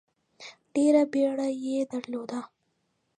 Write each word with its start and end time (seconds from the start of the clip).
ډېره 0.73 1.01
بیړه 1.11 1.47
یې 1.63 1.77
درلوده. 1.91 2.39